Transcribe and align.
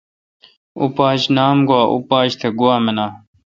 اوں 0.77 0.89
پاچ 0.97 1.21
نام 1.35 1.57
گوا۔۔۔۔۔اوں 1.67 2.01
پاچ 2.09 2.29
تہ 2.39 2.47
گوا 2.59 2.75
منان 2.85 3.11